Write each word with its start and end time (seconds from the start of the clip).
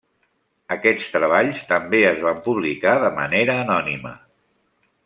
Aquests 0.75 1.09
treballs 1.17 1.61
també 1.73 2.01
es 2.13 2.25
van 2.29 2.41
publicar 2.49 2.97
de 3.07 3.13
manera 3.21 3.61
anònima. 3.67 4.17